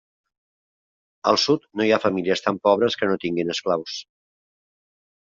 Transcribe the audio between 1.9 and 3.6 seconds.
ha famílies tan pobres que no tinguin